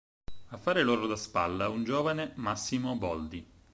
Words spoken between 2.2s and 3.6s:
Massimo Boldi.